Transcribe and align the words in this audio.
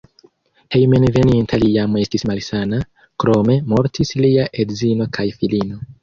Hejmenveninta 0.75 1.59
li 1.63 1.67
jam 1.73 1.97
estis 2.03 2.23
malsana, 2.29 2.79
krome 3.23 3.57
mortis 3.73 4.13
lia 4.23 4.47
edzino 4.65 5.07
kaj 5.19 5.27
filino. 5.43 5.79